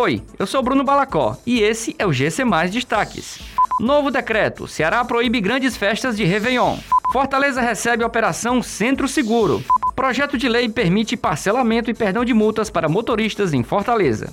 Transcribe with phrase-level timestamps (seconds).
[0.00, 3.40] Oi, eu sou Bruno Balacó e esse é o GC Mais Destaques.
[3.80, 6.76] Novo decreto: Ceará proíbe grandes festas de Réveillon.
[7.12, 9.60] Fortaleza recebe operação Centro Seguro.
[9.96, 14.30] Projeto de lei permite parcelamento e perdão de multas para motoristas em Fortaleza.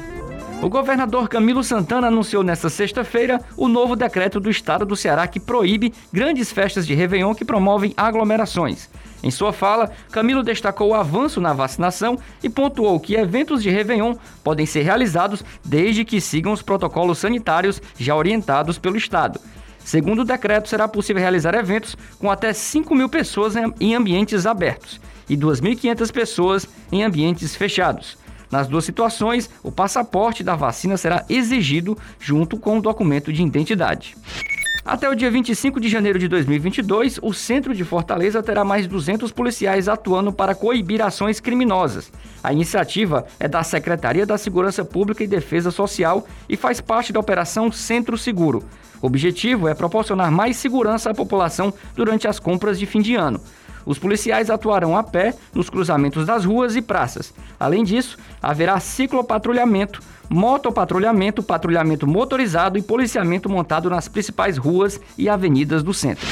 [0.61, 5.39] O governador Camilo Santana anunciou nesta sexta-feira o novo decreto do estado do Ceará que
[5.39, 8.89] proíbe grandes festas de Réveillon que promovem aglomerações.
[9.21, 14.15] Em sua fala, Camilo destacou o avanço na vacinação e pontuou que eventos de Réveillon
[14.43, 19.39] podem ser realizados desde que sigam os protocolos sanitários já orientados pelo Estado.
[19.79, 24.99] Segundo o decreto, será possível realizar eventos com até 5 mil pessoas em ambientes abertos
[25.29, 28.17] e 2.500 pessoas em ambientes fechados.
[28.51, 34.15] Nas duas situações, o passaporte da vacina será exigido junto com o documento de identidade.
[34.85, 39.31] Até o dia 25 de janeiro de 2022, o centro de Fortaleza terá mais 200
[39.31, 42.11] policiais atuando para coibir ações criminosas.
[42.43, 47.19] A iniciativa é da Secretaria da Segurança Pública e Defesa Social e faz parte da
[47.19, 48.63] Operação Centro Seguro.
[49.01, 53.41] O objetivo é proporcionar mais segurança à população durante as compras de fim de ano.
[53.85, 57.33] Os policiais atuarão a pé nos cruzamentos das ruas e praças.
[57.59, 65.83] Além disso, haverá ciclopatrulhamento, motopatrulhamento, patrulhamento motorizado e policiamento montado nas principais ruas e avenidas
[65.83, 66.27] do centro.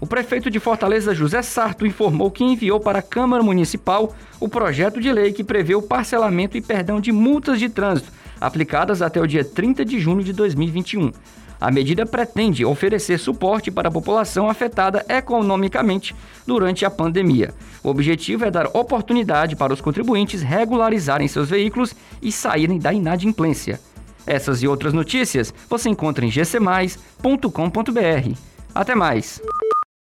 [0.00, 5.00] O prefeito de Fortaleza, José Sarto, informou que enviou para a Câmara Municipal o projeto
[5.00, 9.26] de lei que prevê o parcelamento e perdão de multas de trânsito aplicadas até o
[9.26, 11.12] dia 30 de junho de 2021.
[11.60, 16.14] A medida pretende oferecer suporte para a população afetada economicamente
[16.46, 17.52] durante a pandemia.
[17.82, 23.80] O objetivo é dar oportunidade para os contribuintes regularizarem seus veículos e saírem da inadimplência.
[24.26, 26.98] Essas e outras notícias você encontra em gcmais.com.br.
[28.74, 29.40] Até mais!